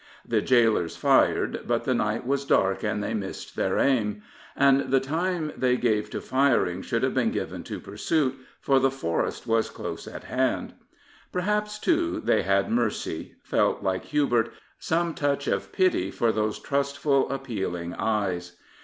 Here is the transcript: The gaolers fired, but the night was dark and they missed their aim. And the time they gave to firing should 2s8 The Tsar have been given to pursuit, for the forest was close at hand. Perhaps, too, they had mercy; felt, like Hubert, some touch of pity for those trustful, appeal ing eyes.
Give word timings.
The 0.27 0.41
gaolers 0.41 0.97
fired, 0.97 1.59
but 1.67 1.83
the 1.83 1.93
night 1.93 2.25
was 2.25 2.43
dark 2.43 2.81
and 2.81 3.03
they 3.03 3.13
missed 3.13 3.55
their 3.55 3.77
aim. 3.77 4.23
And 4.55 4.89
the 4.89 4.99
time 4.99 5.51
they 5.55 5.77
gave 5.77 6.09
to 6.09 6.21
firing 6.21 6.81
should 6.81 7.03
2s8 7.03 7.05
The 7.05 7.05
Tsar 7.05 7.05
have 7.09 7.13
been 7.13 7.31
given 7.31 7.63
to 7.65 7.79
pursuit, 7.79 8.35
for 8.61 8.79
the 8.79 8.89
forest 8.89 9.45
was 9.45 9.69
close 9.69 10.07
at 10.07 10.23
hand. 10.23 10.73
Perhaps, 11.31 11.77
too, 11.77 12.19
they 12.19 12.41
had 12.41 12.71
mercy; 12.71 13.35
felt, 13.43 13.83
like 13.83 14.05
Hubert, 14.05 14.51
some 14.79 15.13
touch 15.13 15.45
of 15.47 15.71
pity 15.71 16.09
for 16.09 16.31
those 16.31 16.57
trustful, 16.57 17.29
appeal 17.29 17.75
ing 17.75 17.93
eyes. 17.93 18.57